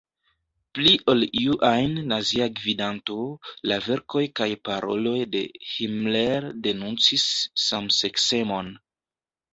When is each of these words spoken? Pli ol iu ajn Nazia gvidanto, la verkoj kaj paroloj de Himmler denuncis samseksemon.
Pli 0.77 0.93
ol 1.11 1.25
iu 1.41 1.57
ajn 1.67 1.91
Nazia 2.13 2.47
gvidanto, 2.61 3.17
la 3.73 3.77
verkoj 3.89 4.25
kaj 4.41 4.49
paroloj 4.71 5.15
de 5.37 5.45
Himmler 5.75 6.51
denuncis 6.69 7.29
samseksemon. 7.69 8.77